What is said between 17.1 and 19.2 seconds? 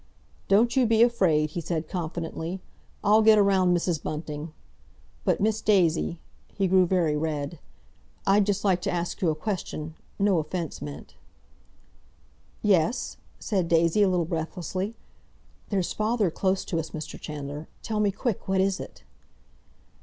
Chandler. Tell me quick; what is it?"